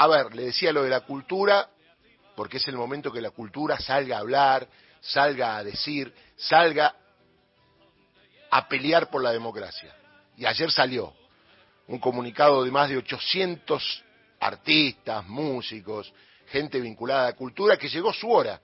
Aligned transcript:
a 0.00 0.06
ver, 0.06 0.34
le 0.34 0.44
decía 0.44 0.72
lo 0.72 0.82
de 0.82 0.88
la 0.88 1.00
cultura, 1.00 1.68
porque 2.34 2.56
es 2.56 2.66
el 2.68 2.74
momento 2.74 3.12
que 3.12 3.20
la 3.20 3.32
cultura 3.32 3.78
salga 3.78 4.16
a 4.16 4.20
hablar, 4.20 4.66
salga 5.02 5.58
a 5.58 5.62
decir, 5.62 6.10
salga 6.36 6.96
a 8.50 8.66
pelear 8.66 9.10
por 9.10 9.22
la 9.22 9.30
democracia. 9.30 9.94
Y 10.38 10.46
ayer 10.46 10.72
salió 10.72 11.12
un 11.86 11.98
comunicado 11.98 12.64
de 12.64 12.70
más 12.70 12.88
de 12.88 12.96
800 12.96 14.02
artistas, 14.40 15.28
músicos, 15.28 16.10
gente 16.46 16.80
vinculada 16.80 17.24
a 17.24 17.30
la 17.32 17.36
cultura, 17.36 17.76
que 17.76 17.90
llegó 17.90 18.10
su 18.14 18.30
hora, 18.30 18.58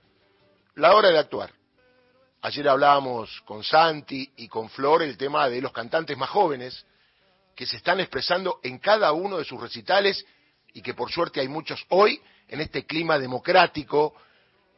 la 0.73 0.95
hora 0.95 1.09
de 1.09 1.19
actuar. 1.19 1.51
Ayer 2.41 2.67
hablábamos 2.67 3.41
con 3.41 3.63
Santi 3.63 4.27
y 4.37 4.47
con 4.47 4.69
Flor 4.71 5.03
el 5.03 5.15
tema 5.15 5.47
de 5.47 5.61
los 5.61 5.71
cantantes 5.71 6.17
más 6.17 6.31
jóvenes 6.31 6.83
que 7.55 7.67
se 7.67 7.77
están 7.77 7.99
expresando 7.99 8.59
en 8.63 8.79
cada 8.79 9.11
uno 9.11 9.37
de 9.37 9.45
sus 9.45 9.61
recitales 9.61 10.25
y 10.77 10.81
que 10.83 10.93
por 10.93 11.11
suerte 11.11 11.39
hay 11.39 11.47
muchos 11.47 11.83
hoy 11.89 12.21
en 12.47 12.61
este 12.61 12.85
clima 12.85 13.17
democrático 13.17 14.13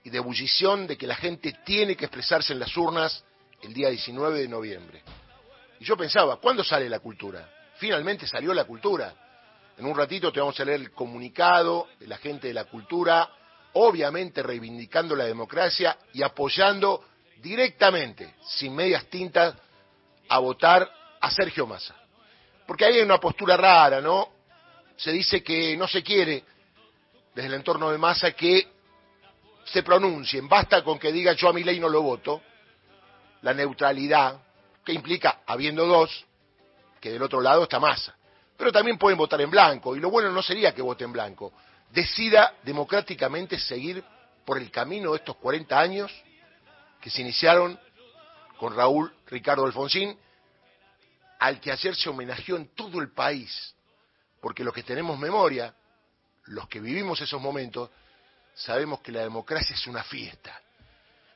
y 0.01 0.09
de 0.09 0.17
ebullición 0.17 0.87
de 0.87 0.97
que 0.97 1.05
la 1.05 1.15
gente 1.15 1.57
tiene 1.65 1.97
que 1.97 2.05
expresarse 2.05 2.53
en 2.53 2.59
las 2.59 2.75
urnas 2.77 3.21
el 3.61 3.73
día 3.73 3.89
19 3.89 4.39
de 4.39 4.47
noviembre. 4.47 5.03
Y 5.77 5.83
yo 5.83 5.97
pensaba, 5.97 6.37
¿cuándo 6.37 6.63
sale 6.63 6.87
la 6.87 6.99
cultura? 6.99 7.49
Finalmente 7.79 8.25
salió 8.27 8.53
la 8.53 8.63
cultura. 8.63 9.13
En 9.77 9.85
un 9.85 9.93
ratito 9.93 10.31
te 10.31 10.39
vamos 10.39 10.57
a 10.61 10.63
leer 10.63 10.79
el 10.79 10.91
comunicado 10.91 11.89
de 11.99 12.07
la 12.07 12.15
gente 12.17 12.47
de 12.47 12.53
la 12.53 12.63
cultura, 12.63 13.29
obviamente 13.73 14.41
reivindicando 14.41 15.17
la 15.17 15.25
democracia 15.25 15.97
y 16.13 16.23
apoyando 16.23 17.03
directamente, 17.41 18.35
sin 18.47 18.73
medias 18.73 19.03
tintas, 19.07 19.53
a 20.29 20.39
votar 20.39 20.89
a 21.19 21.29
Sergio 21.29 21.67
Massa. 21.67 21.95
Porque 22.65 22.85
ahí 22.85 22.99
hay 22.99 23.03
una 23.03 23.19
postura 23.19 23.57
rara, 23.57 23.99
¿no? 23.99 24.38
Se 24.99 25.13
dice 25.13 25.41
que 25.41 25.77
no 25.77 25.87
se 25.87 26.03
quiere, 26.03 26.43
desde 27.33 27.47
el 27.47 27.53
entorno 27.53 27.89
de 27.89 27.97
Massa, 27.97 28.33
que 28.33 28.67
se 29.63 29.81
pronuncien. 29.81 30.49
Basta 30.49 30.83
con 30.83 30.99
que 30.99 31.09
diga 31.13 31.31
yo 31.33 31.47
a 31.47 31.53
mi 31.53 31.63
ley 31.63 31.79
no 31.79 31.87
lo 31.87 32.01
voto. 32.01 32.41
La 33.43 33.53
neutralidad, 33.53 34.41
que 34.83 34.91
implica, 34.91 35.39
habiendo 35.45 35.85
dos, 35.85 36.25
que 36.99 37.11
del 37.11 37.23
otro 37.23 37.39
lado 37.39 37.63
está 37.63 37.79
Massa. 37.79 38.13
Pero 38.57 38.73
también 38.73 38.97
pueden 38.97 39.17
votar 39.17 39.39
en 39.39 39.49
blanco, 39.49 39.95
y 39.95 40.01
lo 40.01 40.09
bueno 40.09 40.31
no 40.33 40.43
sería 40.43 40.75
que 40.75 40.81
vote 40.81 41.05
en 41.05 41.13
blanco. 41.13 41.53
Decida 41.91 42.55
democráticamente 42.63 43.57
seguir 43.57 44.03
por 44.43 44.57
el 44.57 44.69
camino 44.69 45.11
de 45.11 45.19
estos 45.19 45.37
40 45.37 45.79
años 45.79 46.11
que 46.99 47.09
se 47.09 47.21
iniciaron 47.21 47.79
con 48.57 48.75
Raúl 48.75 49.13
Ricardo 49.27 49.65
Alfonsín, 49.65 50.19
al 51.39 51.61
que 51.61 51.71
ayer 51.71 51.95
se 51.95 52.09
homenajeó 52.09 52.57
en 52.57 52.75
todo 52.75 52.99
el 52.99 53.13
país, 53.13 53.73
porque 54.41 54.63
los 54.63 54.73
que 54.73 54.83
tenemos 54.83 55.17
memoria, 55.17 55.73
los 56.45 56.67
que 56.67 56.79
vivimos 56.79 57.21
esos 57.21 57.41
momentos, 57.41 57.89
sabemos 58.53 59.01
que 59.01 59.11
la 59.11 59.21
democracia 59.21 59.75
es 59.75 59.87
una 59.87 60.03
fiesta. 60.03 60.59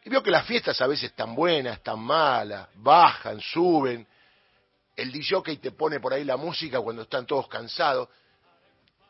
Y 0.05 0.09
veo 0.09 0.21
que 0.21 0.31
las 0.31 0.45
fiestas 0.45 0.81
a 0.81 0.87
veces 0.87 1.11
están 1.11 1.33
buenas, 1.33 1.77
están 1.77 1.99
malas, 1.99 2.67
bajan, 2.75 3.39
suben, 3.39 4.05
el 4.95 5.11
DJ 5.11 5.57
te 5.57 5.71
pone 5.71 5.99
por 5.99 6.13
ahí 6.13 6.23
la 6.23 6.37
música 6.37 6.79
cuando 6.81 7.03
están 7.03 7.25
todos 7.25 7.47
cansados. 7.47 8.09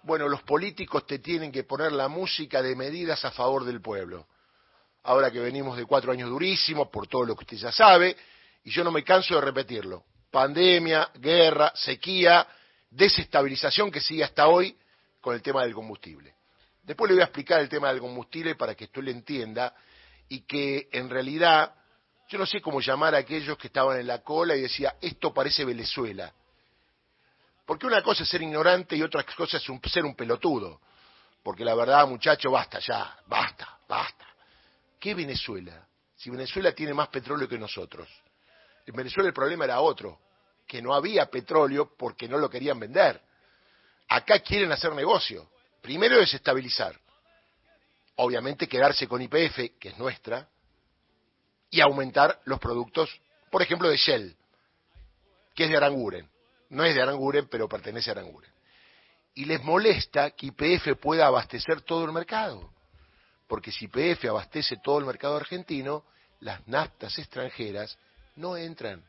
Bueno, 0.03 0.27
los 0.27 0.43
políticos 0.43 1.05
te 1.05 1.19
tienen 1.19 1.51
que 1.51 1.63
poner 1.63 1.91
la 1.91 2.07
música 2.07 2.61
de 2.61 2.75
medidas 2.75 3.23
a 3.25 3.31
favor 3.31 3.65
del 3.65 3.81
pueblo. 3.81 4.27
Ahora 5.03 5.31
que 5.31 5.39
venimos 5.39 5.75
de 5.75 5.85
cuatro 5.85 6.11
años 6.11 6.29
durísimos, 6.29 6.87
por 6.89 7.07
todo 7.07 7.25
lo 7.25 7.35
que 7.35 7.43
usted 7.43 7.57
ya 7.57 7.71
sabe, 7.71 8.15
y 8.63 8.71
yo 8.71 8.83
no 8.83 8.91
me 8.91 9.03
canso 9.03 9.35
de 9.35 9.41
repetirlo. 9.41 10.03
Pandemia, 10.31 11.09
guerra, 11.15 11.73
sequía, 11.75 12.47
desestabilización 12.95 13.91
que 13.91 14.01
sigue 14.01 14.23
hasta 14.23 14.47
hoy 14.47 14.77
con 15.19 15.35
el 15.35 15.41
tema 15.41 15.63
del 15.63 15.73
combustible. 15.73 16.35
Después 16.83 17.09
le 17.09 17.15
voy 17.15 17.21
a 17.21 17.25
explicar 17.25 17.61
el 17.61 17.69
tema 17.69 17.89
del 17.89 17.99
combustible 17.99 18.55
para 18.55 18.75
que 18.75 18.85
usted 18.85 19.01
lo 19.01 19.11
entienda 19.11 19.73
y 20.29 20.41
que 20.41 20.89
en 20.91 21.09
realidad 21.09 21.73
yo 22.29 22.37
no 22.37 22.45
sé 22.45 22.61
cómo 22.61 22.81
llamar 22.81 23.15
a 23.15 23.19
aquellos 23.19 23.57
que 23.57 23.67
estaban 23.67 23.99
en 23.99 24.07
la 24.07 24.21
cola 24.21 24.55
y 24.55 24.61
decía, 24.61 24.95
esto 25.01 25.33
parece 25.33 25.65
Venezuela. 25.65 26.33
Porque 27.65 27.85
una 27.85 28.01
cosa 28.01 28.23
es 28.23 28.29
ser 28.29 28.41
ignorante 28.41 28.95
y 28.95 29.01
otra 29.01 29.23
cosa 29.23 29.57
es 29.57 29.63
ser 29.91 30.05
un 30.05 30.15
pelotudo. 30.15 30.81
Porque 31.41 31.63
la 31.65 31.75
verdad, 31.75 32.07
muchacho, 32.07 32.51
basta 32.51 32.79
ya, 32.79 33.17
basta, 33.27 33.79
basta. 33.87 34.25
¿Qué 34.99 35.13
Venezuela? 35.13 35.85
Si 36.15 36.29
Venezuela 36.29 36.73
tiene 36.73 36.93
más 36.93 37.09
petróleo 37.09 37.47
que 37.47 37.57
nosotros. 37.57 38.07
En 38.85 38.95
Venezuela 38.95 39.27
el 39.27 39.33
problema 39.33 39.65
era 39.65 39.79
otro, 39.81 40.19
que 40.67 40.81
no 40.81 40.93
había 40.93 41.25
petróleo 41.27 41.95
porque 41.97 42.27
no 42.27 42.37
lo 42.37 42.49
querían 42.49 42.79
vender. 42.79 43.21
Acá 44.09 44.39
quieren 44.39 44.71
hacer 44.71 44.93
negocio. 44.93 45.49
Primero 45.81 46.17
desestabilizar. 46.17 46.99
Obviamente 48.15 48.67
quedarse 48.67 49.07
con 49.07 49.21
IPF, 49.21 49.79
que 49.79 49.89
es 49.89 49.97
nuestra, 49.97 50.47
y 51.69 51.81
aumentar 51.81 52.39
los 52.45 52.59
productos, 52.59 53.09
por 53.49 53.61
ejemplo, 53.61 53.89
de 53.89 53.97
Shell, 53.97 54.35
que 55.55 55.63
es 55.63 55.69
de 55.69 55.77
Aranguren. 55.77 56.29
No 56.69 56.83
es 56.85 56.93
de 56.93 57.01
Aranguren, 57.01 57.47
pero 57.47 57.67
pertenece 57.67 58.11
a 58.11 58.13
Aranguren. 58.13 58.51
Y 59.35 59.45
les 59.45 59.63
molesta 59.63 60.31
que 60.31 60.47
IPF 60.47 60.99
pueda 60.99 61.25
abastecer 61.25 61.81
todo 61.81 62.05
el 62.05 62.11
mercado. 62.11 62.71
Porque 63.47 63.71
si 63.71 63.85
IPF 63.85 64.25
abastece 64.25 64.77
todo 64.77 64.99
el 64.99 65.05
mercado 65.05 65.35
argentino, 65.35 66.05
las 66.39 66.67
naftas 66.67 67.17
extranjeras 67.17 67.97
no 68.35 68.55
entran. 68.57 69.03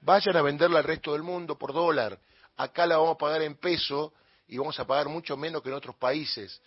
Vayan 0.00 0.36
a 0.36 0.42
venderla 0.42 0.78
al 0.78 0.84
resto 0.84 1.12
del 1.12 1.22
mundo 1.22 1.58
por 1.58 1.72
dólar. 1.72 2.18
Acá 2.56 2.86
la 2.86 2.96
vamos 2.98 3.14
a 3.14 3.18
pagar 3.18 3.42
en 3.42 3.56
peso 3.56 4.14
y 4.46 4.58
vamos 4.58 4.78
a 4.80 4.86
pagar 4.86 5.08
mucho 5.08 5.36
menos 5.36 5.62
que 5.62 5.68
en 5.68 5.74
otros 5.74 5.96
países. 5.96 6.60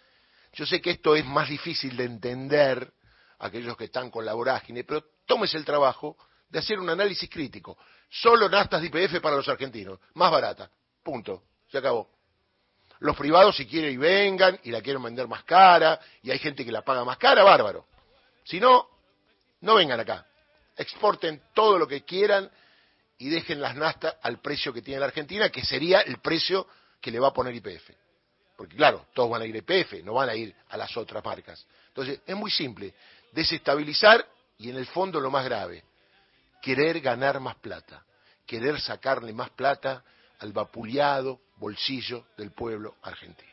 Yo 0.54 0.66
sé 0.66 0.82
que 0.82 0.92
esto 0.92 1.16
es 1.16 1.26
más 1.26 1.50
difícil 1.50 1.96
de 1.96 2.04
entender 2.04 2.92
aquellos 3.40 3.76
que 3.78 3.86
están 3.86 4.10
con 4.10 4.26
la 4.26 4.34
vorágine, 4.34 4.84
pero 4.84 5.04
tómese 5.26 5.58
el 5.58 5.66
trabajo 5.66 6.18
de 6.50 6.60
hacer 6.60 6.80
un 6.80 6.90
análisis 6.90 7.30
crítico. 7.30 7.78
Solo 8.10 8.50
nastas 8.50 8.82
de 8.82 8.88
IPF 8.88 9.22
para 9.22 9.38
los 9.38 9.48
argentinos, 9.48 10.00
más 10.16 10.32
barata. 10.32 10.70
Punto. 11.02 11.44
Se 11.72 11.78
acabó. 11.78 12.10
Los 13.00 13.16
privados 13.16 13.56
si 13.56 13.66
quieren 13.66 13.94
y 13.94 13.98
vengan 13.98 14.60
y 14.64 14.70
la 14.70 14.82
quieren 14.82 15.02
vender 15.02 15.28
más 15.28 15.44
cara 15.44 16.00
y 16.22 16.30
hay 16.30 16.38
gente 16.38 16.64
que 16.64 16.72
la 16.72 16.84
paga 16.84 17.04
más 17.04 17.18
cara, 17.18 17.44
bárbaro. 17.44 17.88
Si 18.44 18.60
no, 18.60 18.88
no 19.62 19.76
vengan 19.76 20.00
acá. 20.00 20.28
Exporten 20.76 21.42
todo 21.54 21.80
lo 21.80 21.88
que 21.88 22.04
quieran 22.04 22.52
y 23.22 23.30
dejen 23.30 23.62
las 23.62 23.76
nastas 23.76 24.16
al 24.24 24.40
precio 24.40 24.74
que 24.74 24.82
tiene 24.82 25.00
la 25.00 25.06
Argentina, 25.06 25.50
que 25.50 25.64
sería 25.64 26.02
el 26.02 26.18
precio 26.18 26.68
que 27.00 27.12
le 27.12 27.20
va 27.20 27.28
a 27.28 27.34
poner 27.34 27.54
IPF. 27.54 27.92
Porque 28.58 28.76
claro, 28.76 29.06
todos 29.14 29.30
van 29.30 29.44
a 29.44 29.46
ir 29.46 29.54
a 29.54 29.60
IPF, 29.60 30.04
no 30.04 30.16
van 30.16 30.30
a 30.30 30.34
ir 30.34 30.56
a 30.70 30.76
las 30.76 30.98
otras 30.98 31.24
marcas. 31.24 31.64
Entonces, 31.90 32.22
es 32.26 32.36
muy 32.36 32.50
simple 32.50 32.96
desestabilizar 33.32 34.28
y 34.58 34.72
en 34.72 34.76
el 34.76 34.88
fondo 34.88 35.20
lo 35.20 35.30
más 35.30 35.46
grave, 35.46 35.84
querer 36.64 37.00
ganar 37.00 37.40
más 37.40 37.58
plata, 37.58 38.04
querer 38.48 38.82
sacarle 38.82 39.34
más 39.34 39.52
plata 39.52 40.04
al 40.40 40.52
vapuleado 40.52 41.42
bolsillo 41.58 42.26
del 42.38 42.50
pueblo 42.50 42.96
argentino. 43.04 43.52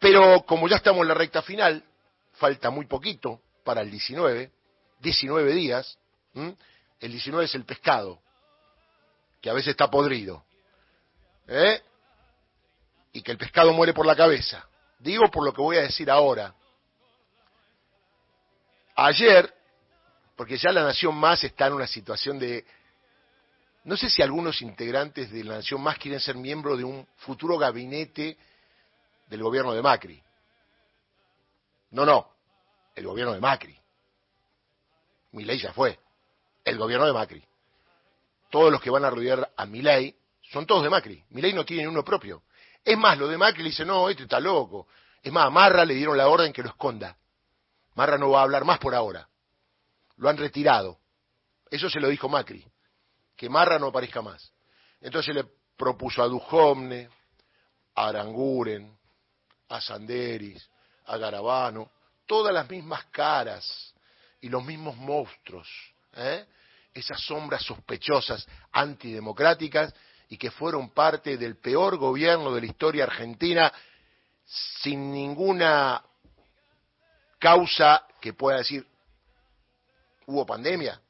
Pero 0.00 0.42
como 0.46 0.68
ya 0.68 0.76
estamos 0.76 1.02
en 1.02 1.08
la 1.08 1.14
recta 1.14 1.42
final, 1.42 1.84
falta 2.32 2.70
muy 2.70 2.86
poquito 2.86 3.42
para 3.62 3.82
el 3.82 3.90
19, 3.90 4.50
19 5.00 5.52
días, 5.52 5.98
el 6.34 7.10
19 7.10 7.44
es 7.44 7.54
el 7.54 7.66
pescado, 7.66 8.23
que 9.44 9.50
a 9.50 9.52
veces 9.52 9.72
está 9.72 9.90
podrido, 9.90 10.42
¿eh? 11.46 11.82
y 13.12 13.20
que 13.20 13.30
el 13.30 13.36
pescado 13.36 13.74
muere 13.74 13.92
por 13.92 14.06
la 14.06 14.16
cabeza. 14.16 14.66
Digo 14.98 15.30
por 15.30 15.44
lo 15.44 15.52
que 15.52 15.60
voy 15.60 15.76
a 15.76 15.82
decir 15.82 16.10
ahora, 16.10 16.54
Ayer, 18.96 19.52
porque 20.34 20.56
ya 20.56 20.72
la 20.72 20.82
Nación 20.82 21.14
Más 21.14 21.44
está 21.44 21.66
en 21.66 21.74
una 21.74 21.86
situación 21.86 22.38
de... 22.38 22.64
No 23.84 23.98
sé 23.98 24.08
si 24.08 24.22
algunos 24.22 24.62
integrantes 24.62 25.30
de 25.30 25.44
la 25.44 25.56
Nación 25.56 25.82
Más 25.82 25.98
quieren 25.98 26.20
ser 26.20 26.36
miembros 26.36 26.78
de 26.78 26.84
un 26.84 27.06
futuro 27.18 27.58
gabinete 27.58 28.38
del 29.26 29.42
gobierno 29.42 29.74
de 29.74 29.82
Macri. 29.82 30.22
No, 31.90 32.06
no, 32.06 32.30
el 32.94 33.06
gobierno 33.06 33.34
de 33.34 33.40
Macri. 33.40 33.78
Milei 35.32 35.58
ya 35.58 35.74
fue, 35.74 35.98
el 36.64 36.78
gobierno 36.78 37.04
de 37.04 37.12
Macri. 37.12 37.44
Todos 38.54 38.70
los 38.70 38.80
que 38.80 38.88
van 38.88 39.04
a 39.04 39.10
rodear 39.10 39.50
a 39.56 39.66
Milei 39.66 40.14
son 40.40 40.64
todos 40.64 40.84
de 40.84 40.88
Macri. 40.88 41.20
Milei 41.30 41.52
no 41.52 41.64
tiene 41.64 41.88
uno 41.88 42.04
propio. 42.04 42.44
Es 42.84 42.96
más, 42.96 43.18
lo 43.18 43.26
de 43.26 43.36
Macri 43.36 43.64
le 43.64 43.70
dice, 43.70 43.84
no, 43.84 44.08
este 44.08 44.22
está 44.22 44.38
loco. 44.38 44.86
Es 45.20 45.32
más, 45.32 45.46
a 45.46 45.50
Marra 45.50 45.84
le 45.84 45.94
dieron 45.94 46.16
la 46.16 46.28
orden 46.28 46.52
que 46.52 46.62
lo 46.62 46.68
esconda. 46.68 47.18
Marra 47.96 48.16
no 48.16 48.30
va 48.30 48.38
a 48.38 48.42
hablar 48.44 48.64
más 48.64 48.78
por 48.78 48.94
ahora. 48.94 49.28
Lo 50.18 50.28
han 50.28 50.36
retirado. 50.36 51.00
Eso 51.68 51.90
se 51.90 51.98
lo 51.98 52.06
dijo 52.06 52.28
Macri. 52.28 52.64
Que 53.34 53.48
Marra 53.48 53.76
no 53.80 53.88
aparezca 53.88 54.22
más. 54.22 54.52
Entonces 55.00 55.34
le 55.34 55.46
propuso 55.76 56.22
a 56.22 56.28
Dujomne, 56.28 57.08
a 57.96 58.06
Aranguren, 58.06 58.96
a 59.68 59.80
Sanderis, 59.80 60.70
a 61.06 61.16
Garabano, 61.16 61.90
todas 62.24 62.54
las 62.54 62.70
mismas 62.70 63.04
caras 63.06 63.92
y 64.40 64.48
los 64.48 64.64
mismos 64.64 64.96
monstruos, 64.96 65.68
¿eh? 66.12 66.46
Esas 66.94 67.20
sombras 67.20 67.62
sospechosas, 67.62 68.46
antidemocráticas 68.72 69.92
y 70.28 70.38
que 70.38 70.50
fueron 70.50 70.90
parte 70.90 71.36
del 71.36 71.56
peor 71.56 71.96
gobierno 71.98 72.54
de 72.54 72.60
la 72.60 72.66
historia 72.66 73.04
argentina 73.04 73.72
sin 74.44 75.12
ninguna 75.12 76.02
causa 77.38 78.06
que 78.20 78.32
pueda 78.32 78.58
decir, 78.58 78.86
hubo 80.26 80.46
pandemia, 80.46 81.00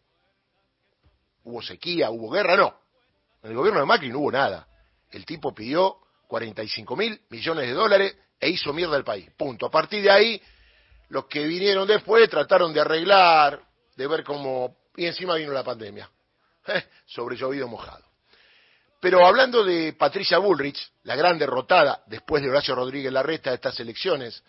hubo 1.44 1.62
sequía, 1.62 2.10
hubo 2.10 2.30
guerra, 2.30 2.56
no. 2.56 2.74
En 3.42 3.50
el 3.50 3.56
gobierno 3.56 3.80
de 3.80 3.86
Macri 3.86 4.10
no 4.10 4.20
hubo 4.20 4.32
nada. 4.32 4.66
El 5.10 5.24
tipo 5.26 5.54
pidió 5.54 5.98
45 6.26 6.96
mil 6.96 7.20
millones 7.28 7.66
de 7.66 7.72
dólares 7.72 8.16
e 8.40 8.48
hizo 8.48 8.72
mierda 8.72 8.96
el 8.96 9.04
país. 9.04 9.30
Punto. 9.36 9.66
A 9.66 9.70
partir 9.70 10.02
de 10.02 10.10
ahí, 10.10 10.42
los 11.10 11.26
que 11.26 11.44
vinieron 11.44 11.86
después 11.86 12.28
trataron 12.28 12.72
de 12.72 12.80
arreglar, 12.80 13.60
de 13.96 14.06
ver 14.06 14.24
cómo... 14.24 14.76
Y 14.96 15.06
encima 15.06 15.34
vino 15.36 15.52
la 15.52 15.64
pandemia. 15.64 16.10
Eh, 16.66 16.82
sobre 17.04 17.36
llovido 17.36 17.68
mojado. 17.68 18.02
Pero 18.98 19.26
hablando 19.26 19.62
de 19.62 19.92
Patricia 19.92 20.38
Bullrich, 20.38 20.92
la 21.02 21.14
gran 21.14 21.38
derrotada 21.38 22.02
después 22.06 22.42
de 22.42 22.48
Horacio 22.48 22.74
Rodríguez 22.74 23.12
Larreta 23.12 23.50
de 23.50 23.56
estas 23.56 23.78
elecciones, 23.80 24.42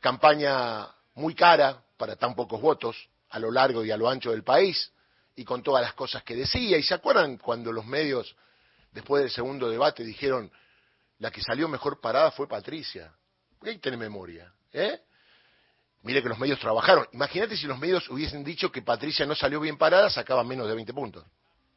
campaña 0.00 0.88
muy 1.14 1.32
cara 1.36 1.80
para 1.96 2.16
tan 2.16 2.34
pocos 2.34 2.60
votos 2.60 3.08
a 3.30 3.38
lo 3.38 3.52
largo 3.52 3.84
y 3.84 3.92
a 3.92 3.96
lo 3.96 4.08
ancho 4.08 4.32
del 4.32 4.42
país 4.42 4.92
y 5.36 5.44
con 5.44 5.62
todas 5.62 5.82
las 5.82 5.94
cosas 5.94 6.24
que 6.24 6.34
decía. 6.34 6.76
¿Y 6.76 6.82
se 6.82 6.94
acuerdan 6.94 7.38
cuando 7.38 7.70
los 7.70 7.86
medios, 7.86 8.34
después 8.90 9.22
del 9.22 9.30
segundo 9.30 9.70
debate, 9.70 10.02
dijeron 10.02 10.50
la 11.20 11.30
que 11.30 11.40
salió 11.40 11.68
mejor 11.68 12.00
parada 12.00 12.32
fue 12.32 12.48
Patricia? 12.48 13.14
Ahí 13.62 13.78
tiene 13.78 13.96
memoria. 13.96 14.52
¿eh? 14.72 15.02
Mire 16.04 16.22
que 16.22 16.28
los 16.28 16.38
medios 16.38 16.60
trabajaron. 16.60 17.06
Imagínate 17.12 17.56
si 17.56 17.66
los 17.66 17.78
medios 17.78 18.08
hubiesen 18.10 18.44
dicho 18.44 18.70
que 18.70 18.82
Patricia 18.82 19.24
no 19.24 19.34
salió 19.34 19.58
bien 19.58 19.78
parada, 19.78 20.10
sacaba 20.10 20.44
menos 20.44 20.68
de 20.68 20.74
20 20.74 20.92
puntos. 20.92 21.24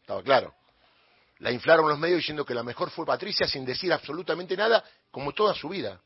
Estaba 0.02 0.22
claro. 0.22 0.54
La 1.40 1.50
inflaron 1.50 1.88
los 1.88 1.98
medios 1.98 2.18
diciendo 2.18 2.46
que 2.46 2.54
la 2.54 2.62
mejor 2.62 2.90
fue 2.90 3.06
Patricia 3.06 3.48
sin 3.48 3.64
decir 3.64 3.92
absolutamente 3.94 4.58
nada, 4.58 4.84
como 5.12 5.32
toda 5.32 5.54
su 5.54 5.70
vida. 5.70 6.02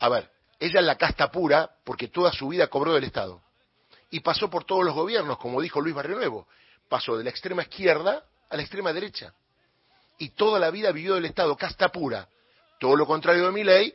A 0.00 0.10
ver, 0.10 0.30
ella 0.60 0.80
es 0.80 0.86
la 0.86 0.96
casta 0.96 1.30
pura 1.30 1.70
porque 1.82 2.08
toda 2.08 2.30
su 2.30 2.48
vida 2.48 2.66
cobró 2.66 2.92
del 2.92 3.04
Estado. 3.04 3.40
Y 4.10 4.20
pasó 4.20 4.50
por 4.50 4.64
todos 4.64 4.84
los 4.84 4.92
gobiernos, 4.92 5.38
como 5.38 5.62
dijo 5.62 5.80
Luis 5.80 5.94
Barrio 5.94 6.16
Nuevo. 6.16 6.46
Pasó 6.90 7.16
de 7.16 7.24
la 7.24 7.30
extrema 7.30 7.62
izquierda 7.62 8.22
a 8.50 8.56
la 8.56 8.62
extrema 8.62 8.92
derecha. 8.92 9.32
Y 10.18 10.30
toda 10.30 10.58
la 10.58 10.70
vida 10.70 10.92
vivió 10.92 11.14
del 11.14 11.24
Estado, 11.24 11.56
casta 11.56 11.88
pura. 11.88 12.28
Todo 12.78 12.96
lo 12.96 13.06
contrario 13.06 13.46
de 13.46 13.52
mi 13.52 13.64
ley, 13.64 13.94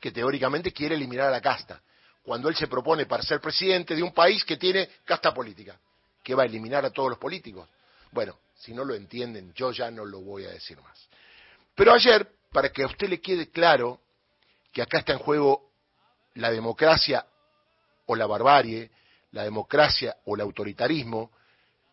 que 0.00 0.12
teóricamente 0.12 0.72
quiere 0.72 0.94
eliminar 0.94 1.26
a 1.28 1.30
la 1.30 1.42
casta 1.42 1.82
cuando 2.22 2.48
él 2.48 2.56
se 2.56 2.68
propone 2.68 3.06
para 3.06 3.22
ser 3.22 3.40
presidente 3.40 3.94
de 3.94 4.02
un 4.02 4.12
país 4.12 4.44
que 4.44 4.56
tiene 4.56 4.88
casta 5.04 5.34
política, 5.34 5.78
que 6.22 6.34
va 6.34 6.44
a 6.44 6.46
eliminar 6.46 6.84
a 6.84 6.90
todos 6.90 7.10
los 7.10 7.18
políticos. 7.18 7.68
Bueno, 8.12 8.38
si 8.54 8.72
no 8.72 8.84
lo 8.84 8.94
entienden, 8.94 9.52
yo 9.54 9.72
ya 9.72 9.90
no 9.90 10.04
lo 10.04 10.20
voy 10.20 10.44
a 10.44 10.50
decir 10.50 10.80
más. 10.80 11.08
Pero 11.74 11.92
ayer, 11.92 12.28
para 12.52 12.70
que 12.70 12.82
a 12.82 12.86
usted 12.86 13.08
le 13.08 13.20
quede 13.20 13.50
claro 13.50 14.00
que 14.72 14.82
acá 14.82 14.98
está 14.98 15.12
en 15.12 15.18
juego 15.18 15.70
la 16.34 16.50
democracia 16.50 17.26
o 18.06 18.14
la 18.14 18.26
barbarie, 18.26 18.90
la 19.32 19.42
democracia 19.42 20.16
o 20.26 20.34
el 20.34 20.42
autoritarismo, 20.42 21.30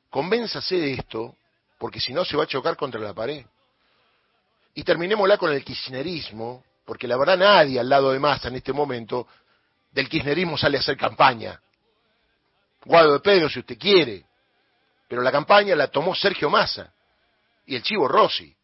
convénzase 0.10 0.76
de 0.76 0.94
esto, 0.94 1.36
porque 1.78 2.00
si 2.00 2.14
no 2.14 2.26
se 2.26 2.38
va 2.38 2.44
a 2.44 2.48
chocar 2.48 2.76
contra 2.76 3.00
la 3.00 3.14
pared. 3.14 3.46
Y 4.76 4.84
terminémosla 4.84 5.38
con 5.38 5.52
el 5.52 5.64
kirchnerismo, 5.64 6.64
porque 6.86 7.08
la 7.08 7.18
verdad 7.18 7.38
nadie 7.38 7.80
al 7.80 7.90
lado 7.90 8.12
de 8.12 8.20
Massa 8.20 8.50
en 8.50 8.56
este 8.56 8.74
momento 8.74 9.28
del 9.92 10.10
kirchnerismo 10.10 10.58
sale 10.58 10.78
a 10.78 10.82
hacer 10.82 10.98
campaña. 10.98 11.60
Guado 12.86 13.14
de 13.14 13.20
Pedro, 13.20 13.50
si 13.50 13.60
usted 13.60 13.78
quiere. 13.78 14.26
Pero 15.08 15.22
la 15.22 15.32
campaña 15.32 15.76
la 15.76 15.88
tomó 15.88 16.14
Sergio 16.16 16.50
Massa 16.50 16.94
y 17.66 17.76
el 17.76 17.84
Chivo 17.84 18.08
Rossi. 18.08 18.56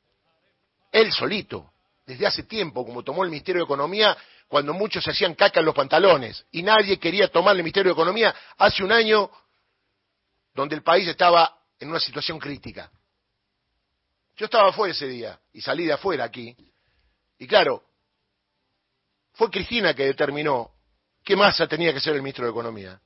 Él 0.92 1.12
solito, 1.12 1.72
desde 2.06 2.28
hace 2.28 2.44
tiempo, 2.44 2.86
como 2.86 3.04
tomó 3.04 3.24
el 3.24 3.30
Ministerio 3.30 3.62
de 3.62 3.66
Economía 3.66 4.16
cuando 4.48 4.74
muchos 4.74 5.04
se 5.04 5.12
hacían 5.12 5.34
caca 5.34 5.60
en 5.60 5.66
los 5.66 5.76
pantalones 5.76 6.46
y 6.52 6.62
nadie 6.62 7.00
quería 7.00 7.28
tomar 7.30 7.56
el 7.56 7.64
Ministerio 7.64 7.90
de 7.90 7.94
Economía 7.94 8.34
hace 8.58 8.84
un 8.84 8.92
año 8.92 9.30
donde 10.54 10.76
el 10.76 10.84
país 10.84 11.08
estaba 11.08 11.58
en 11.80 11.90
una 11.90 12.00
situación 12.00 12.40
crítica. 12.40 12.90
Yo 14.38 14.46
estaba 14.46 14.70
afuera 14.70 14.94
ese 14.94 15.08
día 15.08 15.40
y 15.52 15.62
salí 15.62 15.86
de 15.86 15.94
afuera 15.94 16.26
aquí. 16.26 16.56
Y 17.40 17.48
claro, 17.48 17.84
fue 19.34 19.50
Cristina 19.50 19.94
que 19.94 20.06
determinó 20.06 20.75
¿Qué 21.26 21.36
Massa 21.36 21.68
tenía 21.68 21.92
que 21.92 22.00
ser 22.00 22.14
el 22.14 22.22
ministro 22.22 22.46
de 22.46 22.52
Economía. 22.52 23.02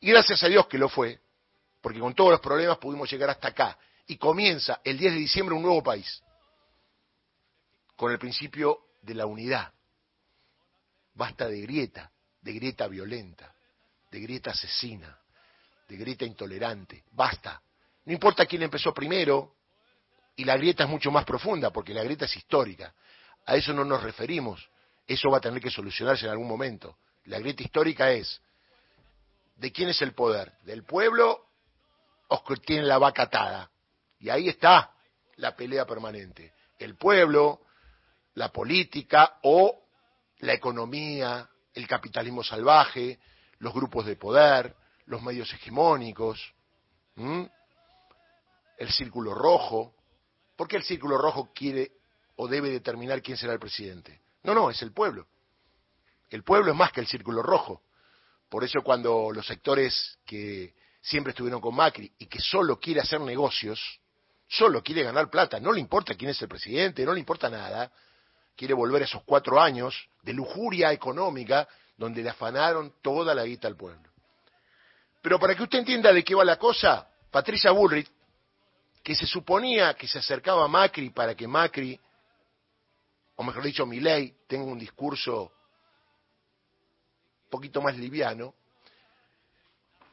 Y 0.00 0.10
gracias 0.10 0.42
a 0.42 0.46
Dios 0.48 0.66
que 0.66 0.76
lo 0.76 0.90
fue, 0.90 1.18
porque 1.80 1.98
con 1.98 2.14
todos 2.14 2.32
los 2.32 2.40
problemas 2.40 2.76
pudimos 2.76 3.10
llegar 3.10 3.30
hasta 3.30 3.48
acá. 3.48 3.78
Y 4.06 4.18
comienza 4.18 4.82
el 4.84 4.98
10 4.98 5.14
de 5.14 5.18
diciembre 5.18 5.54
un 5.56 5.62
nuevo 5.62 5.82
país, 5.82 6.22
con 7.96 8.12
el 8.12 8.18
principio 8.18 8.88
de 9.00 9.14
la 9.14 9.24
unidad. 9.24 9.72
Basta 11.14 11.48
de 11.48 11.62
grieta, 11.62 12.12
de 12.42 12.52
grieta 12.52 12.88
violenta, 12.88 13.54
de 14.10 14.20
grieta 14.20 14.50
asesina, 14.50 15.18
de 15.88 15.96
grieta 15.96 16.26
intolerante. 16.26 17.04
Basta. 17.12 17.62
No 18.04 18.12
importa 18.12 18.44
quién 18.44 18.64
empezó 18.64 18.92
primero, 18.92 19.54
y 20.36 20.44
la 20.44 20.58
grieta 20.58 20.84
es 20.84 20.90
mucho 20.90 21.10
más 21.10 21.24
profunda, 21.24 21.70
porque 21.70 21.94
la 21.94 22.04
grieta 22.04 22.26
es 22.26 22.36
histórica. 22.36 22.92
A 23.46 23.56
eso 23.56 23.72
no 23.72 23.82
nos 23.82 24.02
referimos. 24.02 24.68
Eso 25.06 25.30
va 25.30 25.38
a 25.38 25.40
tener 25.40 25.62
que 25.62 25.70
solucionarse 25.70 26.26
en 26.26 26.32
algún 26.32 26.48
momento. 26.48 26.98
La 27.26 27.38
grieta 27.38 27.62
histórica 27.62 28.10
es, 28.10 28.40
¿de 29.56 29.72
quién 29.72 29.88
es 29.88 30.00
el 30.02 30.12
poder? 30.12 30.52
¿Del 30.62 30.84
pueblo 30.84 31.46
o 32.28 32.44
que 32.44 32.56
tiene 32.56 32.84
la 32.84 32.98
vaca 32.98 33.24
atada? 33.24 33.70
Y 34.20 34.30
ahí 34.30 34.48
está 34.48 34.92
la 35.36 35.54
pelea 35.54 35.84
permanente. 35.84 36.52
El 36.78 36.96
pueblo, 36.96 37.60
la 38.34 38.50
política 38.50 39.38
o 39.42 39.82
la 40.38 40.52
economía, 40.52 41.48
el 41.74 41.86
capitalismo 41.86 42.42
salvaje, 42.42 43.18
los 43.58 43.72
grupos 43.72 44.06
de 44.06 44.16
poder, 44.16 44.74
los 45.06 45.22
medios 45.22 45.52
hegemónicos, 45.52 46.54
el 47.16 48.90
círculo 48.90 49.34
rojo. 49.34 49.94
¿Por 50.54 50.68
qué 50.68 50.76
el 50.76 50.84
círculo 50.84 51.18
rojo 51.18 51.50
quiere 51.54 51.92
o 52.36 52.46
debe 52.46 52.70
determinar 52.70 53.20
quién 53.22 53.36
será 53.36 53.52
el 53.52 53.58
presidente? 53.58 54.20
No, 54.42 54.54
no, 54.54 54.70
es 54.70 54.80
el 54.82 54.92
pueblo. 54.92 55.26
El 56.30 56.42
pueblo 56.42 56.72
es 56.72 56.76
más 56.76 56.92
que 56.92 57.00
el 57.00 57.06
círculo 57.06 57.42
rojo. 57.42 57.82
Por 58.48 58.64
eso 58.64 58.82
cuando 58.82 59.30
los 59.32 59.46
sectores 59.46 60.18
que 60.24 60.74
siempre 61.00 61.30
estuvieron 61.30 61.60
con 61.60 61.74
Macri 61.74 62.10
y 62.18 62.26
que 62.26 62.40
solo 62.40 62.78
quiere 62.78 63.00
hacer 63.00 63.20
negocios, 63.20 63.80
solo 64.48 64.82
quiere 64.82 65.02
ganar 65.02 65.30
plata, 65.30 65.60
no 65.60 65.72
le 65.72 65.80
importa 65.80 66.14
quién 66.14 66.30
es 66.30 66.42
el 66.42 66.48
presidente, 66.48 67.04
no 67.04 67.12
le 67.12 67.20
importa 67.20 67.48
nada, 67.48 67.90
quiere 68.56 68.74
volver 68.74 69.02
esos 69.02 69.22
cuatro 69.24 69.60
años 69.60 70.08
de 70.22 70.32
lujuria 70.32 70.92
económica 70.92 71.68
donde 71.96 72.22
le 72.22 72.30
afanaron 72.30 72.94
toda 73.02 73.34
la 73.34 73.44
guita 73.44 73.68
al 73.68 73.76
pueblo. 73.76 74.10
Pero 75.22 75.38
para 75.38 75.54
que 75.54 75.62
usted 75.64 75.80
entienda 75.80 76.12
de 76.12 76.22
qué 76.22 76.34
va 76.34 76.44
la 76.44 76.56
cosa, 76.56 77.08
Patricia 77.30 77.72
Bullrich, 77.72 78.10
que 79.02 79.14
se 79.14 79.26
suponía 79.26 79.94
que 79.94 80.08
se 80.08 80.18
acercaba 80.18 80.64
a 80.64 80.68
Macri 80.68 81.10
para 81.10 81.34
que 81.34 81.46
Macri, 81.46 81.98
o 83.36 83.42
mejor 83.42 83.62
dicho, 83.62 83.86
Milei, 83.86 84.34
tenga 84.46 84.64
un 84.64 84.78
discurso 84.78 85.52
poquito 87.56 87.80
más 87.80 87.96
liviano. 87.96 88.52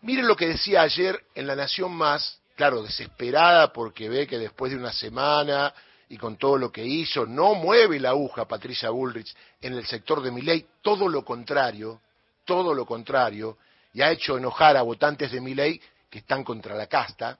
Miren 0.02 0.28
lo 0.28 0.36
que 0.36 0.48
decía 0.48 0.82
ayer 0.82 1.22
en 1.36 1.46
La 1.46 1.56
Nación 1.56 1.94
Más, 1.94 2.40
claro, 2.56 2.82
desesperada 2.82 3.74
porque 3.74 4.08
ve 4.08 4.26
que 4.26 4.38
después 4.38 4.72
de 4.72 4.78
una 4.78 4.94
semana 4.94 5.74
y 6.08 6.18
con 6.18 6.38
todo 6.38 6.58
lo 6.58 6.72
que 6.72 6.86
hizo, 6.86 7.26
no 7.26 7.54
mueve 7.56 8.00
la 8.00 8.12
aguja 8.12 8.48
Patricia 8.48 8.92
Bullrich 8.92 9.36
en 9.62 9.74
el 9.74 9.86
sector 9.86 10.22
de 10.22 10.32
Miley, 10.32 10.66
todo 10.82 11.10
lo 11.10 11.26
contrario, 11.26 12.02
todo 12.46 12.74
lo 12.74 12.86
contrario, 12.86 13.58
y 13.94 14.02
ha 14.02 14.12
hecho 14.12 14.38
enojar 14.38 14.78
a 14.78 14.84
votantes 14.84 15.32
de 15.32 15.42
Miley 15.42 15.82
que 16.10 16.20
están 16.20 16.46
contra 16.46 16.76
la 16.76 16.88
casta. 16.88 17.38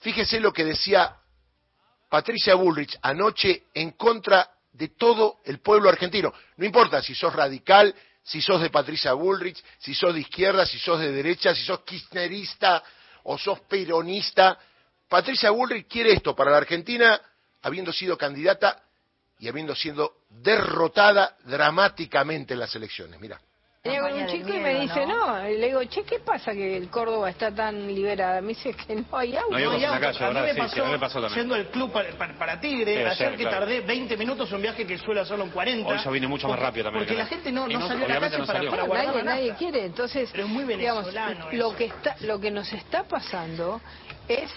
Fíjese 0.00 0.40
lo 0.40 0.52
que 0.52 0.64
decía 0.64 1.16
Patricia 2.08 2.54
Bullrich 2.54 2.98
anoche 3.02 3.64
en 3.74 3.90
contra 3.92 4.50
de 4.72 4.88
todo 4.88 5.38
el 5.44 5.60
pueblo 5.60 5.88
argentino. 5.88 6.32
No 6.56 6.64
importa 6.64 7.02
si 7.02 7.14
sos 7.14 7.34
radical, 7.34 7.94
si 8.22 8.40
sos 8.40 8.60
de 8.60 8.70
Patricia 8.70 9.12
Bullrich, 9.12 9.62
si 9.78 9.94
sos 9.94 10.14
de 10.14 10.20
izquierda, 10.20 10.66
si 10.66 10.78
sos 10.78 11.00
de 11.00 11.12
derecha, 11.12 11.54
si 11.54 11.64
sos 11.64 11.80
kirchnerista 11.80 12.82
o 13.24 13.38
sos 13.38 13.60
peronista. 13.60 14.58
Patricia 15.08 15.50
Bullrich 15.50 15.88
quiere 15.88 16.12
esto 16.12 16.34
para 16.36 16.50
la 16.50 16.58
Argentina, 16.58 17.20
habiendo 17.62 17.92
sido 17.92 18.16
candidata 18.16 18.82
y 19.38 19.48
habiendo 19.48 19.74
sido 19.74 20.18
derrotada 20.28 21.36
dramáticamente 21.44 22.54
en 22.54 22.60
las 22.60 22.74
elecciones. 22.74 23.18
Mira. 23.18 23.40
Llego 23.82 24.08
un 24.08 24.26
chico 24.26 24.50
y 24.50 24.60
me 24.60 24.80
dice, 24.80 25.06
¿no? 25.06 25.42
le 25.42 25.68
digo, 25.68 25.82
che, 25.84 26.02
¿qué 26.02 26.18
pasa 26.18 26.52
que 26.52 26.76
el 26.76 26.90
Córdoba 26.90 27.30
está 27.30 27.50
tan 27.50 27.86
liberada? 27.86 28.42
Me 28.42 28.48
dice 28.48 28.74
que 28.74 28.94
no 28.94 29.06
hay 29.16 29.34
auto. 29.34 29.58
No 29.58 29.70
hay 29.70 29.84
auto. 29.86 30.24
a, 30.26 30.30
mí 30.32 30.40
me 30.42 30.54
pasó, 30.54 30.74
sí, 30.74 30.82
me 30.82 30.98
pasó 30.98 31.28
yendo 31.28 31.56
el 31.56 31.66
club 31.68 31.90
para, 31.90 32.60
Tigre, 32.60 33.06
ayer 33.08 33.36
que 33.38 33.44
tardé 33.44 33.80
20 33.80 34.18
minutos 34.18 34.52
un 34.52 34.60
viaje 34.60 34.86
que 34.86 34.98
suele 34.98 35.22
hacerlo 35.22 35.44
en 35.44 35.50
40. 35.50 35.88
Hoy 35.88 35.96
eso 35.96 36.10
viene 36.10 36.28
mucho 36.28 36.46
más 36.46 36.58
rápido 36.58 36.84
también. 36.84 37.06
Porque 37.06 37.18
la 37.18 37.26
gente 37.26 37.50
no, 37.50 37.66
no, 37.66 37.88
salió 37.88 38.04
a 38.04 38.08
la 38.08 38.20
calle 38.20 38.44
para, 38.44 38.70
para 38.70 38.82
guardar 38.82 39.06
nadie, 39.06 39.24
nadie 39.24 39.54
quiere, 39.54 39.86
entonces, 39.86 40.28
Pero 40.30 40.44
es 40.44 40.50
muy 40.50 40.64
venezolano 40.64 41.46
lo 41.52 41.74
que 41.74 41.86
está, 41.86 42.16
lo 42.20 42.38
que 42.38 42.50
nos 42.50 42.70
está 42.74 43.04
pasando 43.04 43.80
es 44.28 44.50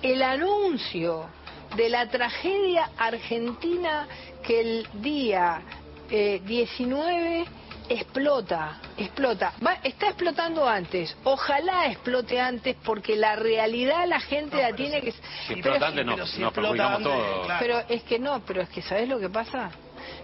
el 0.00 0.22
anuncio 0.22 1.28
de 1.74 1.88
la 1.88 2.08
tragedia 2.08 2.90
argentina 2.98 4.06
que 4.44 4.60
el 4.60 4.88
día 5.02 5.60
19 6.08 7.46
explota, 7.88 8.80
explota. 8.96 9.52
está 9.82 10.08
explotando 10.08 10.68
antes. 10.68 11.16
Ojalá 11.24 11.86
explote 11.86 12.40
antes 12.40 12.76
porque 12.84 13.16
la 13.16 13.36
realidad 13.36 14.06
la 14.06 14.20
gente 14.20 14.56
la 14.56 14.74
tiene 14.74 15.00
que... 15.00 15.12
Si 15.46 15.54
explota 15.54 15.88
antes 15.88 16.06
no, 16.06 16.16
nos 16.16 16.32
todo. 17.02 17.46
Pero 17.58 17.82
es 17.88 18.02
que 18.04 18.18
no, 18.18 18.40
pero 18.44 18.62
es 18.62 18.68
que 18.68 18.82
¿sabes 18.82 19.08
lo 19.08 19.18
que 19.18 19.28
pasa? 19.28 19.70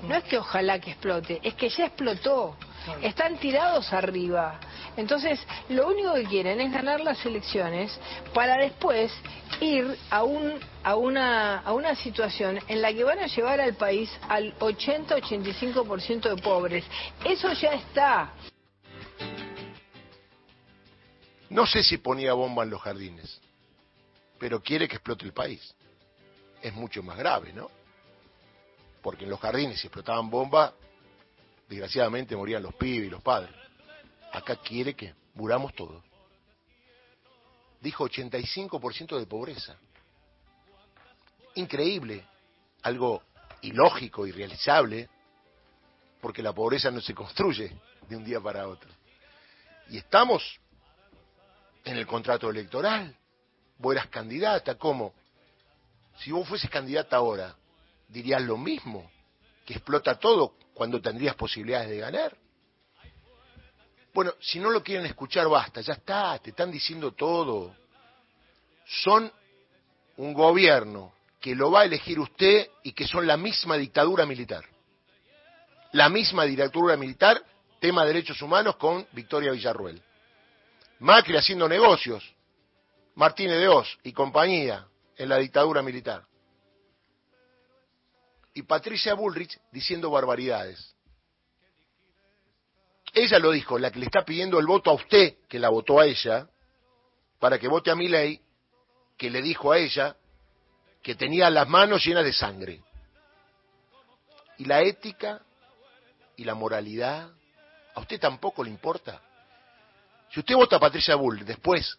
No 0.03 0.15
es 0.15 0.25
que 0.25 0.39
ojalá 0.39 0.79
que 0.79 0.93
explote, 0.93 1.41
es 1.43 1.55
que 1.55 1.69
ya 1.69 1.87
explotó. 1.87 2.57
Están 3.03 3.37
tirados 3.37 3.93
arriba. 3.93 4.59
Entonces, 4.97 5.41
lo 5.69 5.89
único 5.89 6.15
que 6.15 6.25
quieren 6.25 6.61
es 6.61 6.73
ganar 6.73 7.01
las 7.01 7.25
elecciones 7.25 7.99
para 8.35 8.57
después 8.57 9.13
ir 9.61 9.97
a, 10.11 10.25
un, 10.25 10.59
a, 10.83 10.97
una, 10.97 11.59
a 11.59 11.73
una 11.73 11.95
situación 11.95 12.59
en 12.69 12.81
la 12.81 12.93
que 12.93 13.05
van 13.05 13.19
a 13.19 13.27
llevar 13.27 13.61
al 13.61 13.75
país 13.75 14.11
al 14.29 14.59
80-85% 14.59 16.35
de 16.35 16.43
pobres. 16.43 16.85
Eso 17.25 17.53
ya 17.53 17.73
está. 17.75 18.33
No 21.51 21.67
sé 21.67 21.83
si 21.83 21.99
ponía 21.99 22.33
bomba 22.33 22.63
en 22.63 22.71
los 22.71 22.81
jardines, 22.81 23.41
pero 24.39 24.63
quiere 24.63 24.89
que 24.89 24.97
explote 24.97 25.25
el 25.25 25.33
país. 25.33 25.75
Es 26.63 26.73
mucho 26.75 27.03
más 27.03 27.19
grave, 27.19 27.53
¿no? 27.53 27.71
Porque 29.03 29.25
en 29.25 29.31
los 29.31 29.41
jardines, 29.41 29.81
si 29.81 29.87
explotaban 29.87 30.29
bombas, 30.31 30.73
desgraciadamente 31.69 32.37
morían 32.37 32.63
los 32.63 32.75
pibes 32.75 33.07
y 33.07 33.11
los 33.11 33.23
padres. 33.23 33.55
Acá 34.33 34.57
quiere 34.57 34.95
que 34.95 35.15
muramos 35.35 35.75
todos. 35.75 36.03
Dijo 37.81 38.09
85% 38.09 39.19
de 39.19 39.27
pobreza. 39.27 39.77
Increíble, 41.55 42.25
algo 42.83 43.23
ilógico, 43.63 44.27
irrealizable, 44.27 45.09
porque 46.21 46.43
la 46.43 46.53
pobreza 46.53 46.91
no 46.91 47.01
se 47.01 47.15
construye 47.15 47.73
de 48.09 48.17
un 48.17 48.25
día 48.25 48.41
para 48.41 48.69
otro. 48.69 48.91
Y 49.89 49.99
estamos 49.99 50.61
en 51.85 51.97
el 51.97 52.07
contrato 52.07 52.51
electoral. 52.51 53.17
Vos 53.79 53.95
eras 53.95 54.09
candidata, 54.09 54.77
¿cómo? 54.77 55.15
Si 56.19 56.31
vos 56.31 56.47
fueses 56.47 56.69
candidata 56.69 57.17
ahora, 57.17 57.57
dirías 58.11 58.43
lo 58.43 58.57
mismo, 58.57 59.11
que 59.65 59.75
explota 59.75 60.19
todo 60.19 60.55
cuando 60.75 61.01
tendrías 61.01 61.35
posibilidades 61.35 61.89
de 61.91 61.99
ganar. 61.99 62.37
Bueno, 64.13 64.35
si 64.41 64.59
no 64.59 64.71
lo 64.71 64.83
quieren 64.83 65.07
escuchar, 65.07 65.49
basta, 65.49 65.81
ya 65.81 65.95
está, 65.95 66.39
te 66.39 66.51
están 66.51 66.71
diciendo 66.71 67.13
todo. 67.13 67.77
Son 68.85 69.31
un 70.17 70.35
gobierno 70.35 71.13
que 71.41 71.55
lo 71.55 71.71
va 71.71 71.83
a 71.83 71.85
elegir 71.85 72.19
usted 72.19 72.69
y 72.83 72.93
que 72.93 73.07
son 73.07 73.27
la 73.27 73.37
misma 73.37 73.77
dictadura 73.77 74.27
militar. 74.27 74.65
La 75.93 76.09
misma 76.09 76.45
dictadura 76.45 76.97
militar, 76.97 77.43
tema 77.81 78.03
de 78.03 78.09
derechos 78.09 78.43
humanos 78.43 78.77
con 78.77 79.07
Victoria 79.13 79.53
Villarruel. 79.53 80.03
Macri 80.99 81.37
haciendo 81.37 81.69
negocios, 81.69 82.23
Martínez 83.15 83.59
de 83.59 83.69
Oz 83.69 83.99
y 84.03 84.13
compañía 84.13 84.87
en 85.17 85.29
la 85.29 85.39
dictadura 85.39 85.83
militar. 85.83 86.25
Y 88.55 88.63
Patricia 88.63 89.15
Bullrich 89.15 89.59
diciendo 89.71 90.11
barbaridades. 90.11 90.95
Ella 93.13 93.39
lo 93.39 93.51
dijo, 93.51 93.79
la 93.79 93.91
que 93.91 93.99
le 93.99 94.07
está 94.07 94.25
pidiendo 94.25 94.59
el 94.59 94.67
voto 94.67 94.91
a 94.91 94.95
usted, 94.95 95.37
que 95.49 95.59
la 95.59 95.69
votó 95.69 96.01
a 96.01 96.07
ella, 96.07 96.49
para 97.39 97.59
que 97.59 97.69
vote 97.69 97.91
a 97.91 97.97
mi 97.97 98.09
ley, 98.09 98.41
que 99.17 99.31
le 99.31 99.43
dijo 99.43 99.73
a 99.73 99.79
ella 99.79 100.17
que 101.03 101.15
tenía 101.15 101.51
las 101.51 101.69
manos 101.69 102.05
llenas 102.05 102.25
de 102.25 102.33
sangre. 102.33 102.83
Y 104.59 104.65
la 104.67 104.83
ética 104.83 105.43
y 106.37 106.45
la 106.45 106.55
moralidad, 106.55 107.31
¿a 107.95 108.01
usted 108.01 108.21
tampoco 108.21 108.63
le 108.63 108.71
importa? 108.71 109.21
Si 110.31 110.41
usted 110.41 110.55
vota 110.55 110.77
a 110.77 110.81
Patricia 110.81 111.17
Bull 111.17 111.45
después 111.45 111.99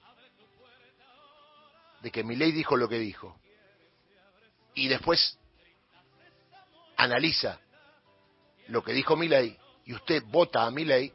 de 2.02 2.12
que 2.12 2.24
mi 2.24 2.36
ley 2.36 2.52
dijo 2.52 2.78
lo 2.78 2.88
que 2.88 3.00
dijo, 3.00 3.38
y 4.74 4.88
después 4.88 5.38
analiza 7.04 7.60
lo 8.68 8.84
que 8.84 8.94
dijo 8.94 9.16
mi 9.16 9.28
ley, 9.28 9.58
y 9.86 9.94
usted 9.94 10.24
vota 10.28 10.64
a 10.64 10.72
mi 10.72 10.86
ley, 10.86 11.12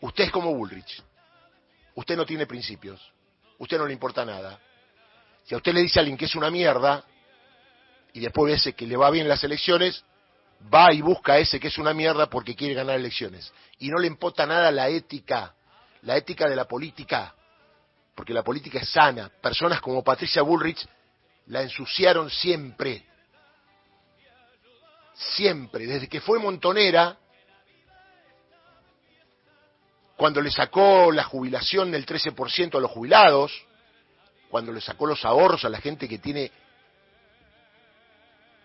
usted 0.00 0.24
es 0.24 0.30
como 0.30 0.54
Bullrich. 0.54 1.02
Usted 1.96 2.16
no 2.16 2.24
tiene 2.24 2.46
principios. 2.46 3.00
Usted 3.58 3.78
no 3.78 3.86
le 3.86 3.92
importa 3.92 4.24
nada. 4.24 4.58
Si 5.44 5.54
a 5.54 5.58
usted 5.58 5.72
le 5.72 5.80
dice 5.80 5.98
a 5.98 6.00
alguien 6.00 6.16
que 6.16 6.24
es 6.24 6.34
una 6.34 6.50
mierda, 6.50 7.04
y 8.12 8.20
después 8.20 8.50
ve 8.50 8.56
ese 8.56 8.72
que 8.74 8.86
le 8.86 8.96
va 8.96 9.10
bien 9.10 9.24
en 9.24 9.28
las 9.28 9.44
elecciones, 9.44 10.04
va 10.72 10.92
y 10.92 11.02
busca 11.02 11.34
a 11.34 11.38
ese 11.38 11.58
que 11.58 11.68
es 11.68 11.78
una 11.78 11.92
mierda 11.92 12.30
porque 12.30 12.54
quiere 12.54 12.74
ganar 12.74 12.96
elecciones. 12.96 13.52
Y 13.78 13.88
no 13.88 13.98
le 13.98 14.06
importa 14.06 14.46
nada 14.46 14.70
la 14.70 14.88
ética, 14.88 15.54
la 16.02 16.16
ética 16.16 16.48
de 16.48 16.56
la 16.56 16.66
política, 16.66 17.34
porque 18.14 18.32
la 18.32 18.42
política 18.42 18.78
es 18.78 18.88
sana. 18.88 19.30
Personas 19.42 19.80
como 19.80 20.02
Patricia 20.04 20.42
Bullrich 20.42 20.86
la 21.46 21.62
ensuciaron 21.62 22.30
siempre. 22.30 23.04
Siempre, 25.14 25.86
desde 25.86 26.08
que 26.08 26.20
fue 26.20 26.38
montonera, 26.38 27.16
cuando 30.16 30.40
le 30.40 30.50
sacó 30.50 31.10
la 31.12 31.24
jubilación 31.24 31.90
del 31.90 32.06
13% 32.06 32.76
a 32.76 32.80
los 32.80 32.90
jubilados, 32.90 33.52
cuando 34.48 34.72
le 34.72 34.80
sacó 34.80 35.06
los 35.06 35.24
ahorros 35.24 35.64
a 35.64 35.68
la 35.68 35.80
gente 35.80 36.08
que 36.08 36.18
tiene 36.18 36.50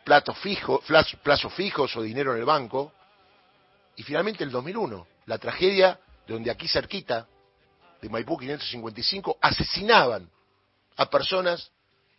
plazos 0.03 0.37
fijos 0.39 1.95
o 1.95 2.01
dinero 2.01 2.33
en 2.33 2.39
el 2.39 2.45
banco, 2.45 2.93
y 3.95 4.03
finalmente 4.03 4.43
el 4.43 4.51
2001, 4.51 5.07
la 5.25 5.37
tragedia 5.37 5.99
donde 6.27 6.51
aquí 6.51 6.67
cerquita, 6.67 7.27
de 8.01 8.09
Maipú 8.09 8.37
555, 8.37 9.37
asesinaban 9.41 10.29
a 10.95 11.09
personas 11.09 11.71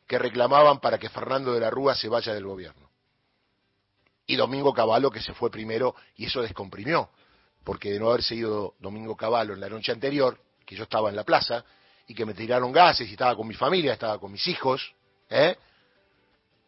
que 0.06 0.18
reclamaban 0.18 0.80
para 0.80 0.98
que 0.98 1.08
Fernando 1.08 1.54
de 1.54 1.60
la 1.60 1.70
Rúa 1.70 1.94
se 1.94 2.08
vaya 2.08 2.34
del 2.34 2.44
gobierno. 2.44 2.89
Domingo 4.40 4.72
Cavallo 4.72 5.10
que 5.10 5.20
se 5.20 5.34
fue 5.34 5.50
primero 5.50 5.94
y 6.16 6.26
eso 6.26 6.42
descomprimió 6.42 7.10
porque 7.64 7.92
de 7.92 8.00
no 8.00 8.08
haber 8.08 8.22
seguido 8.22 8.74
Domingo 8.78 9.16
Cavallo 9.16 9.54
en 9.54 9.60
la 9.60 9.68
noche 9.68 9.92
anterior, 9.92 10.38
que 10.64 10.76
yo 10.76 10.84
estaba 10.84 11.10
en 11.10 11.16
la 11.16 11.24
plaza, 11.24 11.64
y 12.06 12.14
que 12.14 12.26
me 12.26 12.34
tiraron 12.34 12.72
gases 12.72 13.08
y 13.08 13.12
estaba 13.12 13.36
con 13.36 13.46
mi 13.46 13.54
familia, 13.54 13.92
estaba 13.92 14.18
con 14.18 14.32
mis 14.32 14.46
hijos, 14.48 14.92
¿eh? 15.28 15.56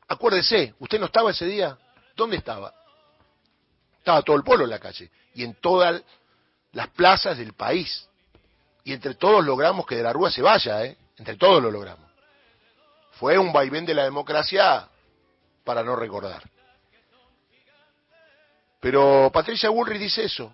Acuérdese, 0.09 0.75
¿usted 0.79 1.01
no 1.01 1.07
estaba 1.07 1.31
ese 1.31 1.47
día? 1.47 1.77
¿Dónde 2.15 2.37
estaba? 2.37 2.73
Estaba 3.99 4.23
todo 4.23 4.37
el 4.37 4.45
pueblo 4.45 4.65
en 4.65 4.71
la 4.71 4.79
calle 4.79 5.11
y 5.35 5.43
en 5.43 5.55
todas 5.55 6.03
las 6.73 6.89
plazas 6.89 7.39
del 7.39 7.55
país. 7.55 8.09
Y 8.85 8.93
entre 8.93 9.15
todos 9.15 9.45
logramos 9.45 9.87
que 9.87 9.97
de 9.97 10.03
la 10.03 10.13
Rúa 10.13 10.31
se 10.31 10.43
vaya, 10.43 10.85
¿eh? 10.85 10.97
Entre 11.17 11.37
todos 11.37 11.63
lo 11.63 11.71
logramos. 11.71 12.11
Fue 13.13 13.39
un 13.39 13.53
vaivén 13.53 13.87
de 13.87 13.95
la 13.95 14.05
democracia 14.05 14.89
para 15.65 15.83
no 15.83 15.97
recordar. 15.97 16.43
Pero 18.83 19.31
Patricia 19.33 19.71
Bullrich 19.71 20.01
dice 20.01 20.25
eso, 20.25 20.53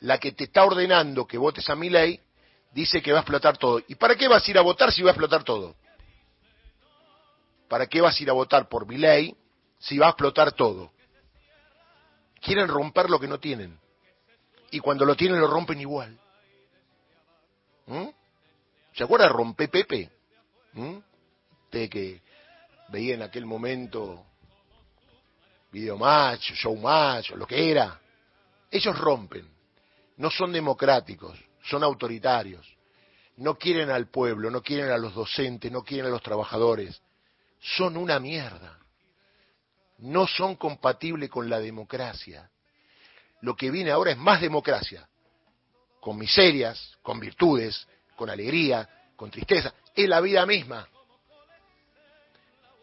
la 0.00 0.18
que 0.18 0.32
te 0.32 0.44
está 0.44 0.64
ordenando 0.64 1.24
que 1.24 1.38
votes 1.38 1.70
a 1.70 1.76
mi 1.76 1.88
ley, 1.88 2.20
dice 2.72 3.00
que 3.00 3.12
va 3.12 3.18
a 3.18 3.20
explotar 3.20 3.56
todo. 3.56 3.80
¿Y 3.86 3.94
para 3.94 4.16
qué 4.16 4.26
vas 4.26 4.46
a 4.46 4.50
ir 4.50 4.58
a 4.58 4.62
votar 4.62 4.90
si 4.90 5.02
va 5.02 5.10
a 5.10 5.12
explotar 5.12 5.44
todo? 5.44 5.76
¿Para 7.68 7.86
qué 7.86 8.00
vas 8.00 8.18
a 8.18 8.22
ir 8.24 8.28
a 8.28 8.32
votar 8.32 8.68
por 8.68 8.88
mi 8.88 8.98
ley 8.98 9.36
si 9.78 9.98
va 9.98 10.06
a 10.06 10.10
explotar 10.10 10.50
todo? 10.50 10.90
Quieren 12.40 12.66
romper 12.66 13.08
lo 13.08 13.20
que 13.20 13.28
no 13.28 13.38
tienen. 13.38 13.78
Y 14.72 14.80
cuando 14.80 15.04
lo 15.04 15.14
tienen 15.14 15.38
lo 15.38 15.46
rompen 15.46 15.80
igual. 15.80 16.18
¿Mm? 17.86 18.08
¿Se 18.94 19.04
acuerda 19.04 19.26
de 19.26 19.32
Rompe 19.32 19.68
Pepe? 19.68 20.10
¿Mm? 20.72 20.96
Usted 21.66 21.88
que 21.88 22.20
veía 22.88 23.14
en 23.14 23.22
aquel 23.22 23.46
momento 23.46 24.26
Video 25.70 25.96
Match, 25.96 26.52
Show 26.54 26.76
Match, 26.76 27.30
lo 27.30 27.46
que 27.46 27.70
era. 27.70 28.00
Ellos 28.70 28.98
rompen 28.98 29.58
no 30.18 30.30
son 30.30 30.52
democráticos, 30.52 31.38
son 31.62 31.82
autoritarios. 31.82 32.66
No 33.36 33.56
quieren 33.56 33.88
al 33.88 34.08
pueblo, 34.08 34.50
no 34.50 34.62
quieren 34.62 34.90
a 34.90 34.98
los 34.98 35.14
docentes, 35.14 35.70
no 35.70 35.82
quieren 35.82 36.06
a 36.06 36.10
los 36.10 36.22
trabajadores. 36.22 37.00
Son 37.60 37.96
una 37.96 38.18
mierda. 38.18 38.78
No 39.98 40.26
son 40.26 40.56
compatibles 40.56 41.30
con 41.30 41.48
la 41.48 41.60
democracia. 41.60 42.50
Lo 43.42 43.54
que 43.54 43.70
viene 43.70 43.92
ahora 43.92 44.10
es 44.10 44.18
más 44.18 44.40
democracia, 44.40 45.08
con 46.00 46.18
miserias, 46.18 46.98
con 47.00 47.20
virtudes, 47.20 47.86
con 48.16 48.28
alegría, 48.28 48.88
con 49.14 49.30
tristeza. 49.30 49.72
Es 49.94 50.08
la 50.08 50.20
vida 50.20 50.44
misma. 50.46 50.88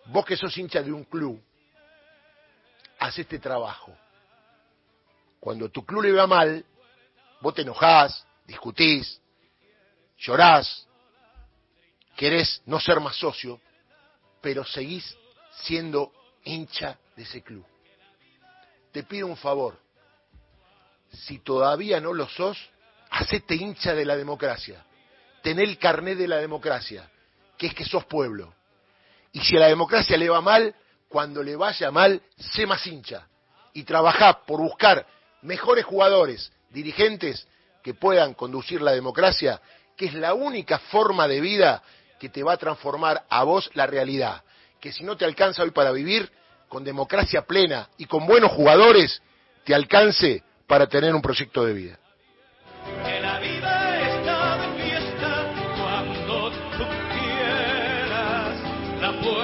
Vos 0.06 0.26
que 0.26 0.38
sos 0.38 0.58
hincha 0.58 0.82
de 0.82 0.94
un 0.94 1.04
club, 1.04 1.42
haz 3.06 3.20
este 3.20 3.40
trabajo. 3.40 3.96
Cuando 5.40 5.70
tu 5.70 5.86
club 5.86 6.04
le 6.04 6.12
va 6.12 6.28
mal, 6.28 6.66
Vos 7.46 7.54
te 7.54 7.62
enojás, 7.62 8.26
discutís, 8.48 9.22
llorás, 10.18 10.88
querés 12.16 12.62
no 12.66 12.80
ser 12.80 13.00
más 13.00 13.16
socio, 13.18 13.62
pero 14.42 14.64
seguís 14.64 15.16
siendo 15.62 16.12
hincha 16.44 16.98
de 17.16 17.22
ese 17.22 17.44
club. 17.44 17.64
Te 18.92 19.04
pido 19.04 19.28
un 19.28 19.38
favor, 19.38 19.80
si 21.12 21.38
todavía 21.38 22.00
no 22.00 22.14
lo 22.14 22.28
sos, 22.28 22.58
hacete 23.12 23.54
hincha 23.54 23.94
de 23.94 24.06
la 24.06 24.18
democracia, 24.18 24.84
tené 25.44 25.64
el 25.64 25.78
carné 25.78 26.16
de 26.16 26.28
la 26.28 26.38
democracia, 26.38 27.10
que 27.58 27.68
es 27.68 27.76
que 27.76 27.86
sos 27.86 28.06
pueblo. 28.06 28.56
Y 29.34 29.42
si 29.42 29.56
a 29.58 29.60
la 29.60 29.68
democracia 29.68 30.18
le 30.18 30.30
va 30.30 30.42
mal, 30.42 30.74
cuando 31.08 31.44
le 31.44 31.56
vaya 31.56 31.92
mal, 31.92 32.22
sé 32.38 32.66
más 32.66 32.86
hincha 32.86 33.28
y 33.74 33.84
trabajá 33.84 34.46
por 34.46 34.62
buscar 34.62 35.06
mejores 35.42 35.86
jugadores, 35.86 36.52
dirigentes 36.70 37.48
que 37.84 37.94
puedan 37.94 38.34
conducir 38.34 38.82
la 38.82 38.92
democracia, 38.92 39.62
que 39.96 40.06
es 40.06 40.14
la 40.14 40.34
única 40.34 40.80
forma 40.80 41.28
de 41.28 41.42
vida 41.42 41.84
que 42.20 42.30
te 42.30 42.44
va 42.44 42.54
a 42.54 42.58
transformar 42.58 43.26
a 43.30 43.44
vos 43.44 43.70
la 43.74 43.86
realidad. 43.86 44.44
Que 44.80 44.92
si 44.92 45.04
no 45.04 45.16
te 45.18 45.26
alcanza 45.26 45.64
hoy 45.64 45.72
para 45.72 45.92
vivir, 45.92 46.32
con 46.68 46.84
democracia 46.84 47.46
plena 47.46 47.90
y 47.98 48.06
con 48.06 48.26
buenos 48.26 48.52
jugadores, 48.52 49.22
te 49.64 49.76
alcance 49.76 50.44
para 50.68 50.88
tener 50.88 51.14
un 51.14 51.22
proyecto 51.22 51.64
de 51.64 51.74
vida. 51.74 52.00